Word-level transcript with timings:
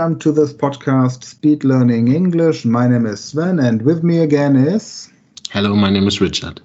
Welcome 0.00 0.18
to 0.20 0.32
this 0.32 0.54
podcast, 0.54 1.24
Speed 1.24 1.62
Learning 1.62 2.08
English. 2.08 2.64
My 2.64 2.86
name 2.86 3.04
is 3.04 3.22
Sven, 3.22 3.58
and 3.58 3.82
with 3.82 4.02
me 4.02 4.20
again 4.20 4.56
is. 4.56 5.10
Hello, 5.50 5.76
my 5.76 5.90
name 5.90 6.08
is 6.08 6.22
Richard. 6.22 6.62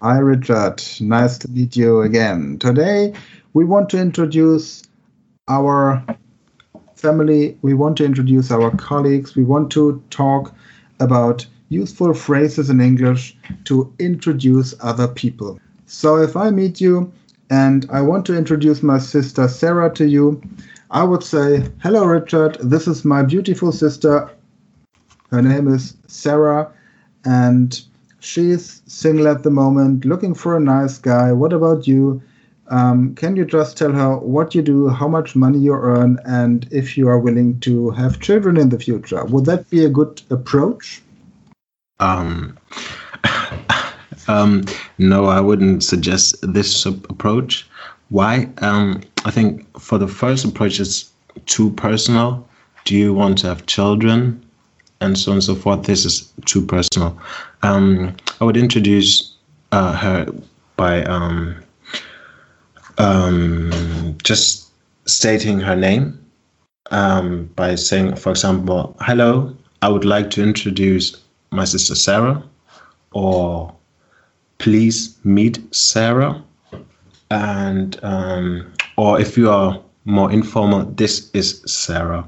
Hi, 0.00 0.16
Richard. 0.16 0.82
Nice 0.98 1.36
to 1.36 1.50
meet 1.50 1.76
you 1.76 2.00
again. 2.00 2.58
Today, 2.58 3.12
we 3.52 3.66
want 3.66 3.90
to 3.90 4.00
introduce 4.00 4.84
our 5.48 6.02
family, 6.94 7.58
we 7.60 7.74
want 7.74 7.98
to 7.98 8.06
introduce 8.06 8.50
our 8.50 8.74
colleagues, 8.78 9.36
we 9.36 9.44
want 9.44 9.70
to 9.72 10.02
talk 10.08 10.54
about 10.98 11.46
useful 11.68 12.14
phrases 12.14 12.70
in 12.70 12.80
English 12.80 13.36
to 13.64 13.92
introduce 13.98 14.74
other 14.80 15.08
people. 15.08 15.60
So, 15.84 16.16
if 16.16 16.38
I 16.38 16.48
meet 16.48 16.80
you 16.80 17.12
and 17.50 17.84
I 17.92 18.00
want 18.00 18.24
to 18.26 18.34
introduce 18.38 18.82
my 18.82 18.98
sister 18.98 19.46
Sarah 19.46 19.92
to 19.92 20.06
you, 20.06 20.40
I 20.90 21.04
would 21.04 21.22
say, 21.22 21.68
Hello, 21.82 22.04
Richard. 22.04 22.56
This 22.62 22.88
is 22.88 23.04
my 23.04 23.22
beautiful 23.22 23.72
sister. 23.72 24.30
Her 25.30 25.42
name 25.42 25.68
is 25.68 25.94
Sarah, 26.06 26.72
and 27.24 27.78
she's 28.20 28.82
single 28.86 29.28
at 29.28 29.42
the 29.42 29.50
moment, 29.50 30.06
looking 30.06 30.34
for 30.34 30.56
a 30.56 30.60
nice 30.60 30.96
guy. 30.96 31.32
What 31.32 31.52
about 31.52 31.86
you? 31.86 32.22
Um, 32.68 33.14
can 33.14 33.36
you 33.36 33.44
just 33.44 33.76
tell 33.76 33.92
her 33.92 34.16
what 34.16 34.54
you 34.54 34.62
do, 34.62 34.88
how 34.88 35.08
much 35.08 35.36
money 35.36 35.58
you 35.58 35.74
earn, 35.74 36.18
and 36.24 36.66
if 36.70 36.96
you 36.96 37.08
are 37.08 37.18
willing 37.18 37.60
to 37.60 37.90
have 37.90 38.20
children 38.20 38.56
in 38.56 38.70
the 38.70 38.78
future? 38.78 39.24
Would 39.26 39.44
that 39.44 39.68
be 39.68 39.84
a 39.84 39.90
good 39.90 40.22
approach? 40.30 41.02
Um, 42.00 42.56
um, 44.28 44.64
no, 44.98 45.26
I 45.26 45.40
wouldn't 45.40 45.82
suggest 45.82 46.36
this 46.42 46.86
approach. 46.86 47.66
Why? 48.10 48.48
Um, 48.58 49.02
I 49.24 49.30
think 49.30 49.66
for 49.78 49.98
the 49.98 50.08
first 50.08 50.44
approach, 50.44 50.80
it's 50.80 51.10
too 51.46 51.70
personal. 51.72 52.46
Do 52.84 52.96
you 52.96 53.12
want 53.12 53.38
to 53.38 53.48
have 53.48 53.66
children? 53.66 54.44
And 55.00 55.16
so 55.16 55.30
on 55.30 55.36
and 55.36 55.44
so 55.44 55.54
forth. 55.54 55.84
This 55.84 56.04
is 56.04 56.32
too 56.44 56.64
personal. 56.64 57.16
Um, 57.62 58.16
I 58.40 58.44
would 58.44 58.56
introduce 58.56 59.34
uh, 59.70 59.92
her 59.92 60.26
by 60.76 61.04
um, 61.04 61.62
um, 62.96 64.16
just 64.24 64.70
stating 65.06 65.60
her 65.60 65.76
name 65.76 66.18
um, 66.90 67.46
by 67.54 67.74
saying, 67.74 68.16
for 68.16 68.30
example, 68.30 68.96
hello, 69.00 69.54
I 69.82 69.88
would 69.88 70.04
like 70.04 70.30
to 70.30 70.42
introduce 70.42 71.16
my 71.50 71.64
sister 71.64 71.94
Sarah, 71.94 72.42
or 73.12 73.74
please 74.58 75.16
meet 75.24 75.60
Sarah 75.74 76.42
and 77.30 77.98
um, 78.02 78.72
or 78.96 79.20
if 79.20 79.36
you 79.36 79.50
are 79.50 79.80
more 80.04 80.30
informal, 80.32 80.84
this 80.84 81.30
is 81.32 81.62
Sarah. 81.66 82.26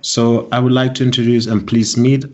So 0.00 0.48
I 0.50 0.58
would 0.58 0.72
like 0.72 0.94
to 0.94 1.04
introduce 1.04 1.46
and 1.46 1.66
please 1.66 1.96
meet 1.96 2.24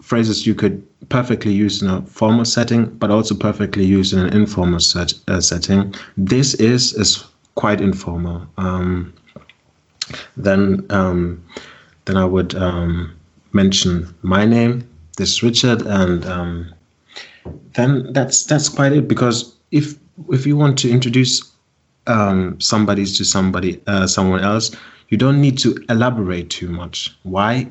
phrases 0.00 0.46
you 0.46 0.54
could 0.54 0.82
perfectly 1.08 1.52
use 1.52 1.82
in 1.82 1.88
a 1.88 2.02
formal 2.02 2.44
setting, 2.44 2.86
but 2.98 3.10
also 3.10 3.34
perfectly 3.34 3.84
use 3.84 4.12
in 4.12 4.18
an 4.18 4.32
informal 4.32 4.80
set, 4.80 5.12
uh, 5.28 5.40
setting. 5.40 5.94
This 6.16 6.54
is 6.54 6.94
is 6.94 7.24
quite 7.54 7.80
informal. 7.80 8.46
Um, 8.56 9.12
then 10.36 10.84
um, 10.90 11.42
then 12.06 12.16
I 12.16 12.24
would 12.24 12.54
um, 12.54 13.14
mention 13.52 14.12
my 14.22 14.44
name. 14.44 14.88
This 15.18 15.30
is 15.32 15.42
Richard, 15.42 15.82
and 15.82 16.24
um, 16.24 16.74
then 17.74 18.12
that's 18.12 18.44
that's 18.44 18.68
quite 18.68 18.92
it. 18.92 19.06
Because 19.08 19.54
if 19.70 19.96
if 20.30 20.46
you 20.46 20.56
want 20.56 20.78
to 20.80 20.90
introduce 20.90 21.52
um, 22.06 22.60
somebody 22.60 23.06
to 23.06 23.24
somebody, 23.24 23.80
uh, 23.86 24.06
someone 24.06 24.40
else, 24.40 24.74
you 25.08 25.18
don't 25.18 25.40
need 25.40 25.58
to 25.58 25.76
elaborate 25.88 26.50
too 26.50 26.68
much. 26.68 27.14
Why? 27.22 27.68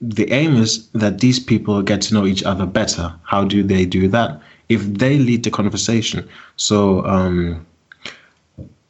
The 0.00 0.30
aim 0.32 0.56
is 0.56 0.88
that 0.88 1.18
these 1.18 1.38
people 1.38 1.82
get 1.82 2.00
to 2.02 2.14
know 2.14 2.26
each 2.26 2.42
other 2.42 2.66
better. 2.66 3.14
How 3.24 3.44
do 3.44 3.62
they 3.62 3.84
do 3.84 4.08
that? 4.08 4.40
If 4.68 4.84
they 4.84 5.18
lead 5.18 5.44
the 5.44 5.50
conversation. 5.50 6.28
So 6.56 7.04
um, 7.04 7.66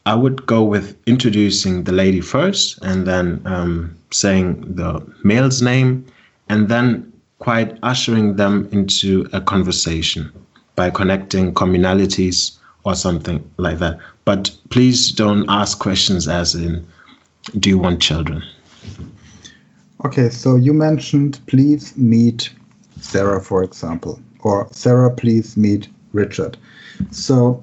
I 0.06 0.14
would 0.14 0.44
go 0.46 0.62
with 0.62 0.96
introducing 1.06 1.84
the 1.84 1.92
lady 1.92 2.20
first 2.20 2.78
and 2.82 3.06
then 3.06 3.40
um, 3.46 3.96
saying 4.10 4.74
the 4.74 5.04
male's 5.22 5.62
name 5.62 6.04
and 6.48 6.68
then 6.68 7.10
quite 7.38 7.78
ushering 7.82 8.36
them 8.36 8.68
into 8.70 9.28
a 9.32 9.40
conversation 9.40 10.30
by 10.76 10.90
connecting 10.90 11.54
communalities 11.54 12.58
or 12.84 12.94
something 12.94 13.42
like 13.56 13.78
that. 13.78 13.98
But 14.24 14.56
please 14.70 15.10
don't 15.12 15.48
ask 15.48 15.78
questions 15.78 16.28
as 16.28 16.54
in, 16.54 16.86
do 17.58 17.68
you 17.68 17.78
want 17.78 18.00
children? 18.00 18.42
Okay, 20.04 20.28
so 20.28 20.56
you 20.56 20.72
mentioned 20.72 21.40
please 21.46 21.96
meet 21.96 22.50
Sarah, 23.00 23.40
for 23.40 23.62
example, 23.62 24.20
or 24.40 24.68
Sarah, 24.70 25.10
please 25.10 25.56
meet 25.56 25.88
Richard. 26.12 26.56
So 27.10 27.62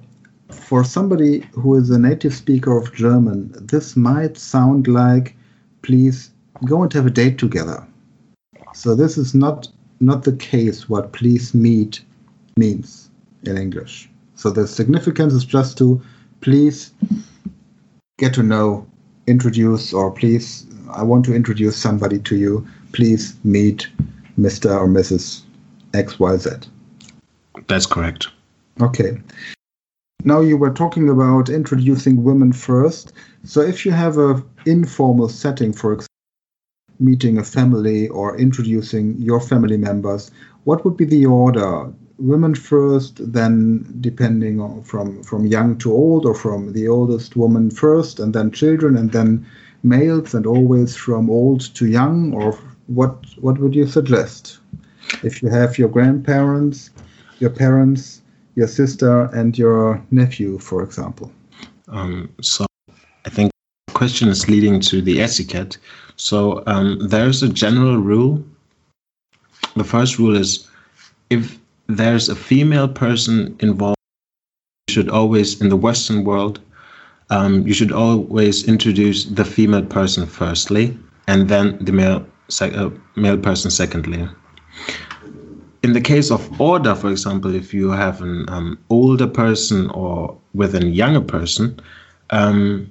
for 0.49 0.83
somebody 0.83 1.41
who 1.53 1.75
is 1.75 1.89
a 1.89 1.99
native 1.99 2.33
speaker 2.33 2.77
of 2.77 2.93
German, 2.93 3.51
this 3.55 3.95
might 3.95 4.37
sound 4.37 4.87
like 4.87 5.35
please 5.81 6.31
go 6.65 6.83
and 6.83 6.93
have 6.93 7.05
a 7.05 7.11
date 7.11 7.37
together. 7.37 7.85
So 8.73 8.95
this 8.95 9.17
is 9.17 9.33
not 9.33 9.67
not 9.99 10.23
the 10.23 10.35
case 10.35 10.89
what 10.89 11.13
please 11.13 11.53
meet 11.53 12.01
means 12.57 13.09
in 13.43 13.57
English. 13.57 14.10
So 14.41 14.49
the 14.49 14.65
significance 14.65 15.33
is 15.33 15.45
just 15.45 15.77
to 15.77 16.01
please 16.39 16.93
get 18.17 18.33
to 18.33 18.41
know, 18.41 18.87
introduce, 19.27 19.93
or 19.93 20.09
please, 20.09 20.65
I 20.89 21.03
want 21.03 21.25
to 21.25 21.35
introduce 21.35 21.77
somebody 21.77 22.17
to 22.21 22.35
you. 22.35 22.67
Please 22.91 23.35
meet 23.43 23.87
Mr. 24.39 24.71
or 24.71 24.87
Mrs. 24.87 25.43
XYZ. 25.91 26.67
That's 27.67 27.85
correct. 27.85 28.29
Okay. 28.81 29.21
Now 30.23 30.41
you 30.41 30.57
were 30.57 30.73
talking 30.73 31.07
about 31.07 31.49
introducing 31.49 32.23
women 32.23 32.51
first. 32.51 33.13
So 33.43 33.61
if 33.61 33.85
you 33.85 33.91
have 33.91 34.17
a 34.17 34.43
informal 34.65 35.29
setting, 35.29 35.71
for 35.71 35.93
example, 35.93 36.07
meeting 36.99 37.37
a 37.37 37.43
family 37.43 38.07
or 38.07 38.35
introducing 38.39 39.19
your 39.19 39.39
family 39.39 39.77
members, 39.77 40.31
what 40.63 40.83
would 40.83 40.97
be 40.97 41.05
the 41.05 41.27
order? 41.27 41.93
Women 42.21 42.55
first, 42.55 43.33
then 43.33 43.85
depending 43.99 44.59
on 44.59 44.83
from 44.83 45.23
from 45.23 45.45
young 45.45 45.77
to 45.79 45.91
old, 45.91 46.25
or 46.25 46.35
from 46.35 46.73
the 46.73 46.87
oldest 46.87 47.35
woman 47.35 47.69
first, 47.71 48.19
and 48.19 48.33
then 48.33 48.51
children, 48.51 48.97
and 48.97 49.11
then 49.11 49.45
males, 49.83 50.33
and 50.33 50.45
always 50.45 50.95
from 50.95 51.29
old 51.29 51.61
to 51.75 51.87
young, 51.87 52.33
or 52.33 52.57
what 52.87 53.25
what 53.37 53.57
would 53.59 53.75
you 53.75 53.87
suggest? 53.87 54.59
If 55.23 55.41
you 55.41 55.49
have 55.49 55.77
your 55.77 55.89
grandparents, 55.89 56.91
your 57.39 57.49
parents, 57.49 58.21
your 58.55 58.67
sister, 58.67 59.23
and 59.33 59.57
your 59.57 60.01
nephew, 60.11 60.59
for 60.59 60.83
example. 60.83 61.31
Um, 61.87 62.29
so 62.41 62.65
I 63.25 63.29
think 63.29 63.51
the 63.87 63.93
question 63.93 64.29
is 64.29 64.47
leading 64.47 64.79
to 64.81 65.01
the 65.01 65.21
etiquette. 65.21 65.77
So 66.15 66.63
um, 66.67 66.99
there's 67.07 67.43
a 67.43 67.49
general 67.49 67.97
rule. 67.97 68.43
The 69.75 69.83
first 69.83 70.19
rule 70.19 70.35
is 70.35 70.67
if 71.29 71.60
there's 71.97 72.29
a 72.29 72.35
female 72.35 72.87
person 72.87 73.55
involved, 73.59 73.97
you 74.87 74.93
should 74.93 75.09
always, 75.09 75.61
in 75.61 75.69
the 75.69 75.77
Western 75.77 76.23
world, 76.23 76.59
um, 77.29 77.65
you 77.65 77.73
should 77.73 77.91
always 77.91 78.67
introduce 78.67 79.25
the 79.25 79.45
female 79.45 79.85
person 79.85 80.25
firstly, 80.25 80.97
and 81.27 81.47
then 81.47 81.77
the 81.83 81.91
male 81.91 82.25
sec- 82.49 82.75
uh, 82.75 82.89
male 83.15 83.37
person 83.37 83.71
secondly. 83.71 84.27
In 85.83 85.93
the 85.93 86.01
case 86.01 86.29
of 86.29 86.61
order, 86.61 86.93
for 86.93 87.09
example, 87.09 87.55
if 87.55 87.73
you 87.73 87.89
have 87.89 88.21
an 88.21 88.45
um, 88.49 88.77
older 88.89 89.27
person 89.27 89.89
or 89.91 90.37
with 90.53 90.75
a 90.75 90.85
younger 90.85 91.21
person, 91.21 91.79
um, 92.29 92.89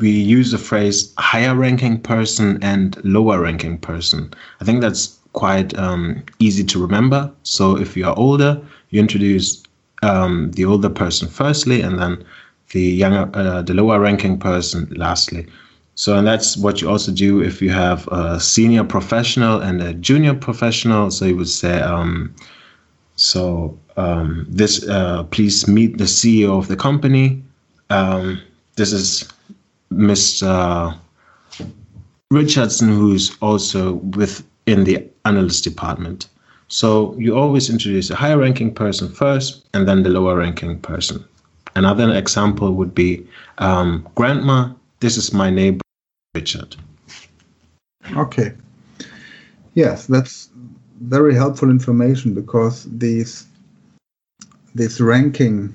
we 0.00 0.10
use 0.10 0.50
the 0.50 0.58
phrase 0.58 1.12
higher 1.18 1.54
ranking 1.54 2.00
person 2.00 2.58
and 2.62 3.02
lower 3.04 3.40
ranking 3.40 3.78
person. 3.78 4.32
I 4.60 4.64
think 4.64 4.80
that's 4.80 5.17
quite 5.32 5.76
um, 5.78 6.22
easy 6.38 6.64
to 6.64 6.80
remember. 6.80 7.30
So 7.42 7.76
if 7.76 7.96
you 7.96 8.06
are 8.06 8.16
older, 8.16 8.60
you 8.90 9.00
introduce 9.00 9.62
um, 10.02 10.50
the 10.52 10.64
older 10.64 10.88
person 10.88 11.28
firstly, 11.28 11.80
and 11.82 11.98
then 11.98 12.24
the 12.70 12.82
younger, 12.82 13.30
uh, 13.34 13.62
the 13.62 13.74
lower 13.74 14.00
ranking 14.00 14.38
person 14.38 14.92
lastly. 14.96 15.46
So 15.94 16.16
and 16.16 16.26
that's 16.26 16.56
what 16.56 16.80
you 16.80 16.88
also 16.88 17.10
do 17.10 17.42
if 17.42 17.60
you 17.60 17.70
have 17.70 18.06
a 18.08 18.38
senior 18.38 18.84
professional 18.84 19.60
and 19.60 19.82
a 19.82 19.94
junior 19.94 20.34
professional. 20.34 21.10
So 21.10 21.24
you 21.24 21.36
would 21.36 21.48
say, 21.48 21.80
um, 21.80 22.34
so 23.16 23.76
um, 23.96 24.46
this, 24.48 24.88
uh, 24.88 25.24
please 25.24 25.66
meet 25.66 25.98
the 25.98 26.04
CEO 26.04 26.56
of 26.56 26.68
the 26.68 26.76
company. 26.76 27.42
Um, 27.90 28.40
this 28.76 28.92
is 28.92 29.28
Mr. 29.92 30.96
Richardson, 32.30 32.88
who's 32.90 33.36
also 33.40 33.94
with 33.94 34.46
in 34.68 34.84
the 34.84 35.02
analyst 35.24 35.64
department. 35.64 36.28
So 36.68 37.14
you 37.18 37.34
always 37.34 37.70
introduce 37.70 38.10
a 38.10 38.14
higher 38.14 38.38
ranking 38.38 38.74
person 38.74 39.08
first 39.10 39.66
and 39.72 39.88
then 39.88 40.02
the 40.02 40.10
lower 40.10 40.36
ranking 40.36 40.78
person. 40.80 41.24
Another 41.74 42.12
example 42.14 42.74
would 42.74 42.94
be 42.94 43.26
um, 43.58 44.06
Grandma, 44.14 44.72
this 45.00 45.16
is 45.16 45.32
my 45.32 45.48
neighbor, 45.48 45.80
Richard. 46.34 46.76
Okay. 48.14 48.52
Yes, 49.74 50.06
that's 50.06 50.50
very 51.00 51.34
helpful 51.34 51.70
information 51.70 52.34
because 52.34 52.84
these 52.84 53.46
this 54.74 55.00
ranking, 55.00 55.74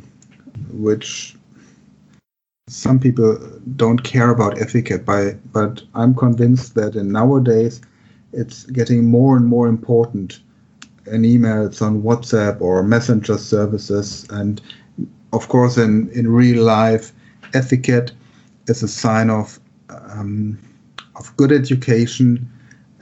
which 0.72 1.36
some 2.68 3.00
people 3.00 3.38
don't 3.76 4.04
care 4.04 4.30
about 4.30 4.62
etiquette, 4.62 5.04
by, 5.06 5.34
but 5.52 5.82
I'm 5.96 6.14
convinced 6.14 6.76
that 6.76 6.96
in 6.96 7.12
nowadays 7.12 7.82
it's 8.34 8.66
getting 8.66 9.06
more 9.06 9.38
and 9.38 9.46
more 9.46 9.68
important. 9.68 10.40
In 11.06 11.24
emails 11.24 11.82
on 11.82 12.02
WhatsApp 12.02 12.62
or 12.62 12.82
messenger 12.82 13.38
services, 13.38 14.26
and 14.30 14.62
of 15.34 15.50
course 15.50 15.78
in 15.78 16.10
in 16.10 16.32
real 16.32 16.64
life, 16.64 17.12
etiquette 17.54 18.12
is 18.68 18.84
a 18.84 18.88
sign 18.88 19.30
of 19.30 19.60
um, 19.90 20.58
of 21.16 21.36
good 21.38 21.52
education 21.52 22.50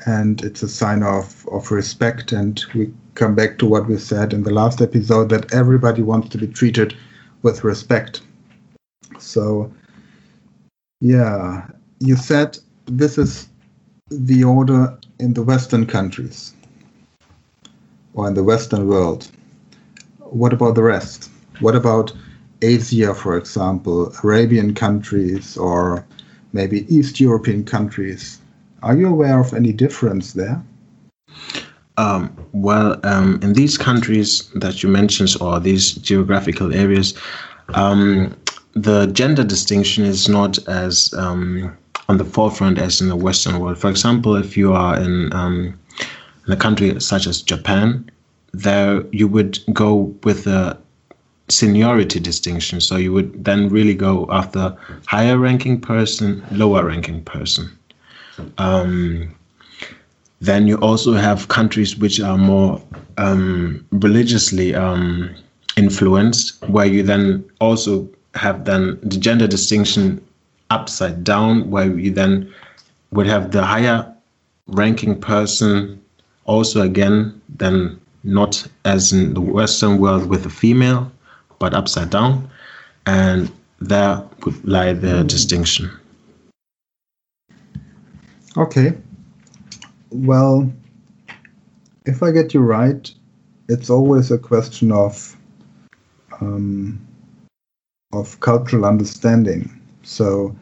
and 0.07 0.44
it's 0.44 0.63
a 0.63 0.68
sign 0.68 1.04
of, 1.04 1.48
of 1.51 1.69
respect. 1.69 2.31
And 2.31 2.60
we 2.74 2.92
come 3.13 3.36
back 3.36 3.60
to 3.60 3.68
what 3.68 3.88
we 3.88 3.98
said 3.98 4.33
in 4.33 4.42
the 4.42 4.51
last 4.51 4.81
episode 4.81 5.30
that 5.30 5.54
everybody 5.54 6.01
wants 6.01 6.30
to 6.30 6.39
be 6.39 6.48
treated 6.48 6.95
with 7.44 7.63
respect. 7.63 8.22
So 9.19 9.72
yeah 11.01 11.68
you 12.01 12.16
said 12.16 12.57
this 12.86 13.18
is 13.18 13.48
the 14.10 14.44
order 14.44 14.98
in 15.21 15.33
the 15.33 15.44
western 15.44 15.85
countries 15.85 16.53
or 18.13 18.27
in 18.27 18.33
the 18.33 18.44
western 18.44 18.88
world 18.88 19.29
what 20.19 20.53
about 20.53 20.75
the 20.75 20.83
rest 20.83 21.29
what 21.59 21.75
about 21.75 22.12
asia 22.62 23.13
for 23.13 23.38
example 23.38 24.13
arabian 24.23 24.73
countries 24.73 25.57
or 25.57 26.06
maybe 26.53 26.85
East 26.94 27.19
European 27.19 27.63
countries. 27.63 28.39
Are 28.83 28.95
you 28.95 29.07
aware 29.07 29.39
of 29.39 29.53
any 29.53 29.71
difference 29.71 30.33
there? 30.33 30.62
Um, 31.97 32.35
well, 32.51 33.00
um, 33.03 33.39
in 33.41 33.53
these 33.53 33.77
countries 33.77 34.50
that 34.56 34.81
you 34.81 34.89
mentioned, 34.89 35.35
or 35.39 35.59
these 35.59 35.94
geographical 35.94 36.73
areas, 36.73 37.13
um, 37.73 38.35
the 38.73 39.07
gender 39.07 39.44
distinction 39.44 40.06
is 40.06 40.27
not 40.27 40.57
as 40.68 41.13
um, 41.13 41.77
on 42.11 42.17
the 42.17 42.25
forefront 42.25 42.77
as 42.77 42.99
in 42.99 43.07
the 43.07 43.15
Western 43.15 43.57
world. 43.61 43.77
For 43.77 43.89
example, 43.89 44.35
if 44.35 44.57
you 44.57 44.73
are 44.73 44.99
in, 44.99 45.31
um, 45.31 45.79
in 46.45 46.51
a 46.51 46.57
country 46.57 46.99
such 46.99 47.25
as 47.25 47.41
Japan, 47.41 48.11
there 48.51 49.01
you 49.13 49.29
would 49.29 49.59
go 49.71 50.13
with 50.25 50.43
the 50.43 50.77
seniority 51.47 52.19
distinction. 52.19 52.81
So 52.81 52.97
you 52.97 53.13
would 53.13 53.45
then 53.45 53.69
really 53.69 53.93
go 53.93 54.27
after 54.29 54.75
higher 55.07 55.37
ranking 55.37 55.79
person, 55.79 56.43
lower 56.51 56.83
ranking 56.85 57.23
person. 57.23 57.71
Um, 58.57 59.33
then 60.41 60.67
you 60.67 60.75
also 60.79 61.13
have 61.13 61.47
countries 61.47 61.95
which 61.95 62.19
are 62.19 62.37
more 62.37 62.81
um, 63.17 63.85
religiously 63.91 64.75
um, 64.75 65.33
influenced, 65.77 66.61
where 66.67 66.87
you 66.87 67.03
then 67.03 67.45
also 67.61 68.09
have 68.33 68.65
then 68.65 68.99
the 69.01 69.17
gender 69.17 69.47
distinction 69.47 70.19
upside 70.71 71.23
down, 71.23 71.69
where 71.69 71.89
we 71.91 72.09
then 72.09 72.53
would 73.12 73.27
have 73.27 73.51
the 73.51 73.63
higher 73.63 74.13
ranking 74.68 75.19
person 75.19 76.01
also 76.45 76.81
again 76.81 77.41
then 77.50 78.00
not 78.23 78.68
as 78.85 79.12
in 79.12 79.33
the 79.33 79.41
Western 79.41 79.97
world 79.97 80.29
with 80.29 80.45
a 80.45 80.50
female, 80.50 81.12
but 81.59 81.73
upside 81.73 82.09
down. 82.09 82.50
And 83.06 83.51
there 83.79 84.23
would 84.45 84.63
lie 84.63 84.94
the 84.94 85.23
distinction. 85.23 85.91
Okay. 88.56 88.94
Well, 90.12 90.71
if 92.06 92.21
I 92.21 92.31
get 92.31 92.53
you 92.53 92.59
right, 92.59 93.12
it's 93.69 93.89
always 93.89 94.29
a 94.29 94.38
question 94.38 94.91
of 94.91 95.35
um, 96.39 97.00
of 98.13 98.39
cultural 98.39 98.85
understanding. 98.85 99.81
So, 100.11 100.53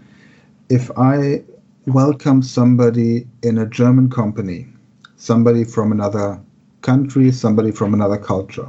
if 0.70 0.92
I 0.96 1.44
welcome 1.88 2.44
somebody 2.44 3.28
in 3.42 3.58
a 3.58 3.66
German 3.66 4.12
company, 4.12 4.68
somebody 5.18 5.64
from 5.64 5.92
another 5.92 6.40
country, 6.82 7.32
somebody 7.32 7.72
from 7.72 7.96
another 7.96 8.20
culture, 8.20 8.68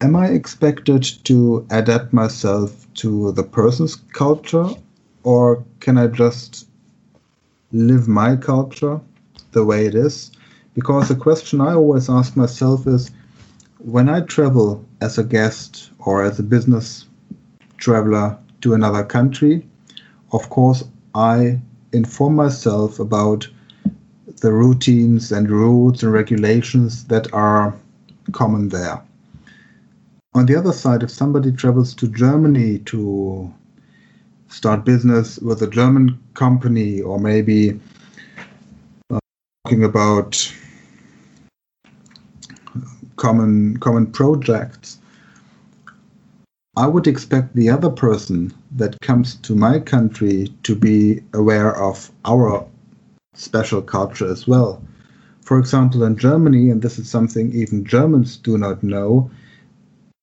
am 0.00 0.14
I 0.14 0.28
expected 0.28 1.02
to 1.24 1.66
adapt 1.70 2.12
myself 2.12 2.86
to 3.02 3.32
the 3.32 3.42
person's 3.42 3.96
culture, 3.96 4.68
or 5.24 5.64
can 5.80 5.98
I 5.98 6.06
just 6.06 6.68
live 7.72 8.06
my 8.06 8.36
culture 8.36 9.00
the 9.50 9.64
way 9.64 9.86
it 9.86 9.96
is? 9.96 10.30
Because 10.74 11.08
the 11.08 11.16
question 11.16 11.60
I 11.60 11.74
always 11.74 12.08
ask 12.08 12.36
myself 12.36 12.86
is 12.86 13.10
when 13.80 14.08
I 14.08 14.20
travel 14.20 14.84
as 15.00 15.18
a 15.18 15.24
guest 15.24 15.90
or 15.98 16.22
as 16.22 16.38
a 16.38 16.44
business 16.44 17.08
traveler 17.78 18.38
to 18.60 18.74
another 18.74 19.04
country, 19.04 19.66
of 20.32 20.48
course, 20.50 20.84
I 21.14 21.60
inform 21.92 22.36
myself 22.36 22.98
about 22.98 23.48
the 24.40 24.52
routines 24.52 25.32
and 25.32 25.50
rules 25.50 26.02
and 26.02 26.12
regulations 26.12 27.04
that 27.06 27.32
are 27.32 27.74
common 28.32 28.68
there. 28.68 29.02
On 30.34 30.46
the 30.46 30.56
other 30.56 30.72
side, 30.72 31.02
if 31.02 31.10
somebody 31.10 31.50
travels 31.50 31.94
to 31.96 32.08
Germany 32.08 32.78
to 32.80 33.52
start 34.48 34.84
business 34.84 35.38
with 35.38 35.62
a 35.62 35.66
German 35.66 36.18
company, 36.34 37.00
or 37.00 37.18
maybe 37.18 37.80
uh, 39.10 39.18
talking 39.64 39.84
about 39.84 40.54
common 43.16 43.76
common 43.78 44.06
projects, 44.06 44.87
I 46.78 46.86
would 46.86 47.08
expect 47.08 47.56
the 47.56 47.70
other 47.70 47.90
person 47.90 48.54
that 48.76 49.00
comes 49.00 49.34
to 49.34 49.56
my 49.56 49.80
country 49.80 50.54
to 50.62 50.76
be 50.76 51.20
aware 51.34 51.76
of 51.76 52.12
our 52.24 52.64
special 53.34 53.82
culture 53.82 54.30
as 54.30 54.46
well. 54.46 54.80
For 55.40 55.58
example, 55.58 56.04
in 56.04 56.16
Germany, 56.16 56.70
and 56.70 56.80
this 56.80 56.96
is 56.96 57.10
something 57.10 57.52
even 57.52 57.84
Germans 57.84 58.36
do 58.36 58.56
not 58.56 58.84
know, 58.84 59.28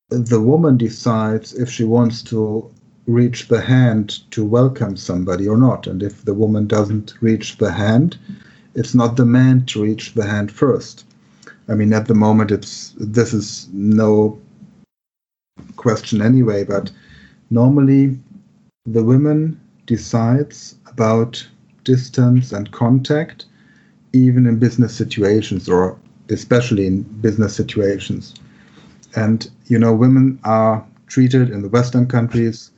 the 0.07 0.39
woman 0.39 0.77
decides 0.77 1.53
if 1.53 1.69
she 1.69 1.83
wants 1.83 2.23
to 2.31 2.71
reach 3.05 3.49
the 3.49 3.59
hand 3.59 4.19
to 4.31 4.45
welcome 4.45 4.95
somebody 4.95 5.49
or 5.49 5.57
not. 5.57 5.87
And 5.87 6.01
if 6.01 6.23
the 6.23 6.33
woman 6.33 6.67
doesn't 6.67 7.15
reach 7.19 7.57
the 7.57 7.73
hand, 7.73 8.17
it's 8.75 8.95
not 8.95 9.17
the 9.17 9.25
man 9.25 9.65
to 9.65 9.83
reach 9.83 10.13
the 10.13 10.25
hand 10.25 10.53
first. 10.53 11.03
I 11.67 11.73
mean, 11.73 11.91
at 11.91 12.07
the 12.07 12.13
moment, 12.13 12.49
it's 12.49 12.93
this 12.97 13.33
is 13.33 13.67
no 13.73 14.39
question 15.75 16.21
anyway. 16.21 16.63
But 16.63 16.91
normally, 17.49 18.19
the 18.85 19.03
woman 19.03 19.59
decides 19.85 20.75
about 20.87 21.47
distance 21.83 22.51
and 22.51 22.71
contact, 22.71 23.45
even 24.13 24.47
in 24.47 24.57
business 24.57 24.95
situations, 24.95 25.69
or 25.69 25.97
especially 26.29 26.87
in 26.87 27.03
business 27.21 27.55
situations. 27.55 28.33
And 29.15 29.49
you 29.67 29.79
know, 29.79 29.93
women 29.93 30.39
are 30.43 30.85
treated 31.07 31.49
in 31.49 31.61
the 31.61 31.69
Western 31.69 32.07
countries 32.07 32.71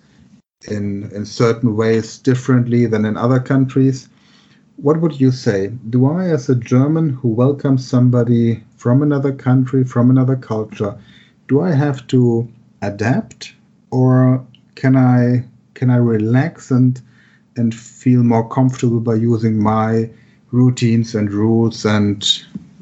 in 0.68 1.10
in 1.12 1.26
certain 1.26 1.76
ways 1.76 2.18
differently 2.18 2.86
than 2.86 3.06
in 3.06 3.16
other 3.18 3.40
countries. 3.40 4.10
What 4.76 5.02
would 5.02 5.20
you 5.20 5.32
say? 5.32 5.72
Do 5.90 6.06
I, 6.06 6.28
as 6.30 6.50
a 6.50 6.56
German 6.56 7.10
who 7.10 7.30
welcomes 7.30 7.88
somebody 7.88 8.64
from 8.76 9.02
another 9.02 9.34
country, 9.34 9.84
from 9.84 10.12
another 10.12 10.36
culture, 10.36 10.96
do 11.48 11.62
I 11.62 11.72
have 11.72 12.06
to 12.08 12.48
adapt, 12.82 13.54
or 13.92 14.46
can 14.76 14.96
I 14.96 15.44
can 15.74 15.90
I 15.90 15.98
relax 15.98 16.72
and 16.72 17.02
and 17.56 17.74
feel 17.74 18.24
more 18.24 18.48
comfortable 18.48 19.00
by 19.00 19.16
using 19.16 19.62
my 19.62 20.10
routines 20.52 21.16
and 21.16 21.32
rules 21.32 21.86
and 21.86 22.26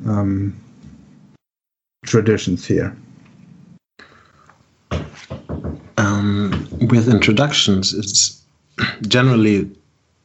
um, 0.06 0.56
traditions 2.06 2.66
here? 2.66 2.96
um, 5.98 6.68
with 6.90 7.10
introductions, 7.10 7.94
it's 7.94 8.42
generally 9.08 9.70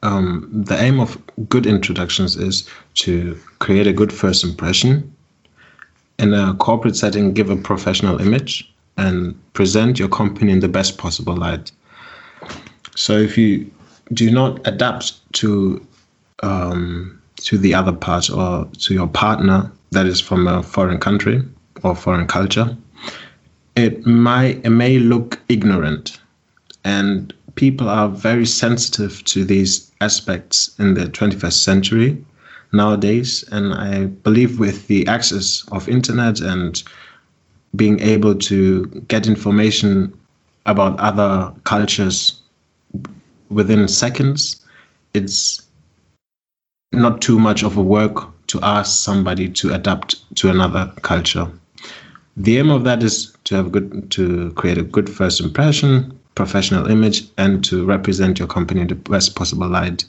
um, 0.03 0.47
the 0.51 0.79
aim 0.81 0.99
of 0.99 1.17
good 1.47 1.65
introductions 1.65 2.35
is 2.35 2.67
to 2.95 3.39
create 3.59 3.87
a 3.87 3.93
good 3.93 4.11
first 4.11 4.43
impression 4.43 5.13
in 6.19 6.33
a 6.33 6.53
corporate 6.55 6.95
setting, 6.95 7.33
give 7.33 7.49
a 7.49 7.55
professional 7.55 8.19
image, 8.19 8.70
and 8.97 9.35
present 9.53 9.99
your 9.99 10.09
company 10.09 10.51
in 10.51 10.59
the 10.59 10.67
best 10.67 10.97
possible 10.97 11.35
light. 11.35 11.71
So 12.95 13.17
if 13.17 13.37
you 13.37 13.71
do 14.13 14.29
not 14.31 14.65
adapt 14.67 15.13
to 15.33 15.85
um, 16.43 17.21
to 17.37 17.57
the 17.57 17.73
other 17.73 17.93
part 17.93 18.29
or 18.29 18.67
to 18.79 18.93
your 18.93 19.07
partner 19.07 19.71
that 19.91 20.05
is 20.05 20.19
from 20.19 20.47
a 20.47 20.63
foreign 20.63 20.99
country 20.99 21.41
or 21.83 21.95
foreign 21.95 22.27
culture, 22.27 22.75
it 23.75 24.05
might 24.05 24.63
it 24.65 24.69
may 24.69 24.99
look 24.99 25.39
ignorant 25.49 26.19
and 26.83 27.33
people 27.55 27.89
are 27.89 28.09
very 28.09 28.45
sensitive 28.45 29.23
to 29.25 29.43
these 29.43 29.91
aspects 30.01 30.73
in 30.79 30.93
the 30.93 31.05
21st 31.05 31.53
century 31.53 32.25
nowadays. 32.71 33.43
And 33.51 33.73
I 33.73 34.05
believe 34.05 34.59
with 34.59 34.87
the 34.87 35.05
access 35.07 35.65
of 35.71 35.89
internet 35.89 36.39
and 36.39 36.81
being 37.75 37.99
able 37.99 38.35
to 38.35 38.85
get 39.07 39.27
information 39.27 40.17
about 40.65 40.99
other 40.99 41.53
cultures 41.63 42.41
within 43.49 43.87
seconds, 43.87 44.65
it's 45.13 45.61
not 46.91 47.21
too 47.21 47.39
much 47.39 47.63
of 47.63 47.77
a 47.77 47.81
work 47.81 48.27
to 48.47 48.59
ask 48.61 49.03
somebody 49.03 49.47
to 49.47 49.73
adapt 49.73 50.35
to 50.35 50.49
another 50.49 50.91
culture. 51.01 51.47
The 52.37 52.57
aim 52.57 52.69
of 52.69 52.83
that 52.83 53.03
is 53.03 53.33
to 53.45 53.55
have 53.55 53.71
good 53.71 54.11
to 54.11 54.51
create 54.53 54.77
a 54.77 54.83
good 54.83 55.09
first 55.09 55.41
impression, 55.41 56.17
professional 56.35 56.89
image, 56.89 57.27
and 57.37 57.63
to 57.65 57.85
represent 57.85 58.39
your 58.39 58.47
company 58.47 58.81
in 58.81 58.87
the 58.87 58.95
best 58.95 59.35
possible 59.35 59.67
light. 59.67 60.05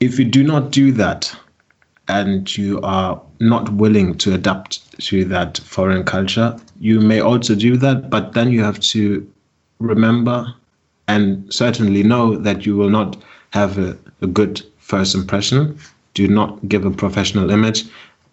If 0.00 0.18
you 0.18 0.24
do 0.24 0.42
not 0.42 0.70
do 0.70 0.92
that, 0.92 1.34
and 2.08 2.56
you 2.56 2.80
are 2.82 3.20
not 3.40 3.72
willing 3.72 4.16
to 4.18 4.34
adapt 4.34 4.98
to 5.00 5.24
that 5.24 5.58
foreign 5.58 6.04
culture, 6.04 6.58
you 6.78 7.00
may 7.00 7.20
also 7.20 7.54
do 7.54 7.76
that, 7.76 8.10
but 8.10 8.32
then 8.32 8.50
you 8.50 8.62
have 8.62 8.80
to 8.80 9.26
remember 9.80 10.54
and 11.08 11.52
certainly 11.52 12.02
know 12.02 12.36
that 12.36 12.66
you 12.66 12.76
will 12.76 12.90
not 12.90 13.16
have 13.50 13.78
a, 13.78 13.96
a 14.20 14.26
good 14.26 14.62
first 14.78 15.14
impression, 15.14 15.78
do 16.14 16.28
not 16.28 16.68
give 16.68 16.84
a 16.84 16.90
professional 16.90 17.50
image, 17.50 17.84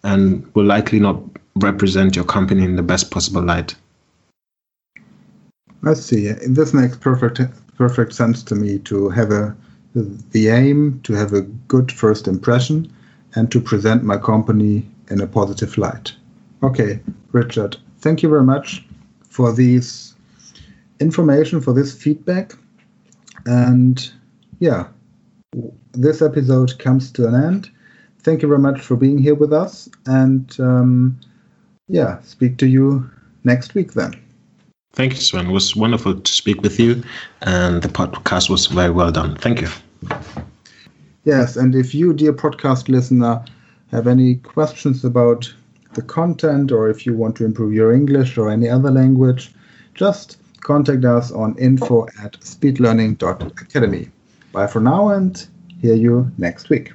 and 0.02 0.48
will 0.54 0.64
likely 0.64 1.00
not 1.00 1.20
represent 1.56 2.16
your 2.16 2.24
company 2.24 2.64
in 2.64 2.76
the 2.76 2.82
best 2.82 3.10
possible 3.10 3.42
light. 3.42 3.74
I 5.84 5.94
see. 5.94 6.32
This 6.46 6.72
makes 6.72 6.96
perfect 6.96 7.40
perfect 7.76 8.12
sense 8.12 8.42
to 8.44 8.54
me 8.54 8.78
to 8.78 9.08
have 9.10 9.30
a 9.30 9.54
the 9.94 10.48
aim 10.48 11.00
to 11.02 11.12
have 11.12 11.32
a 11.32 11.42
good 11.42 11.92
first 11.92 12.26
impression 12.26 12.90
and 13.34 13.50
to 13.52 13.60
present 13.60 14.02
my 14.02 14.16
company 14.16 14.86
in 15.10 15.20
a 15.20 15.26
positive 15.26 15.76
light. 15.76 16.12
Okay, 16.62 17.00
Richard, 17.32 17.76
thank 17.98 18.22
you 18.22 18.28
very 18.28 18.44
much 18.44 18.84
for 19.28 19.52
this 19.52 20.14
information, 21.00 21.60
for 21.60 21.72
this 21.72 21.94
feedback. 21.96 22.52
And 23.46 24.10
yeah, 24.60 24.86
this 25.92 26.22
episode 26.22 26.78
comes 26.78 27.10
to 27.12 27.26
an 27.26 27.34
end. 27.34 27.70
Thank 28.20 28.42
you 28.42 28.48
very 28.48 28.60
much 28.60 28.80
for 28.80 28.96
being 28.96 29.18
here 29.18 29.34
with 29.34 29.52
us. 29.52 29.88
And 30.06 30.54
um, 30.58 31.20
yeah, 31.88 32.20
speak 32.22 32.56
to 32.58 32.66
you 32.66 33.08
next 33.44 33.74
week 33.74 33.92
then. 33.92 34.18
Thank 34.94 35.14
you, 35.14 35.20
Sven. 35.20 35.48
It 35.48 35.52
was 35.52 35.74
wonderful 35.74 36.20
to 36.20 36.32
speak 36.32 36.62
with 36.62 36.78
you, 36.78 37.02
and 37.42 37.82
the 37.82 37.88
podcast 37.88 38.48
was 38.48 38.66
very 38.66 38.92
well 38.92 39.10
done. 39.10 39.36
Thank 39.36 39.60
you. 39.60 39.68
Yes, 41.24 41.56
and 41.56 41.74
if 41.74 41.94
you, 41.94 42.12
dear 42.12 42.34
podcast 42.34 42.88
listener, 42.88 43.42
have 43.90 44.06
any 44.06 44.36
questions 44.36 45.04
about 45.04 45.52
the 45.94 46.02
content 46.02 46.70
or 46.70 46.88
if 46.88 47.06
you 47.06 47.14
want 47.14 47.36
to 47.36 47.44
improve 47.44 47.72
your 47.72 47.92
English 47.92 48.36
or 48.36 48.50
any 48.50 48.68
other 48.68 48.90
language, 48.90 49.54
just 49.94 50.38
contact 50.60 51.04
us 51.04 51.30
on 51.32 51.56
info 51.58 52.06
at 52.22 52.32
speedlearning.academy. 52.40 54.10
Bye 54.52 54.66
for 54.66 54.80
now 54.80 55.08
and 55.08 55.46
hear 55.80 55.94
you 55.94 56.30
next 56.36 56.68
week. 56.68 56.92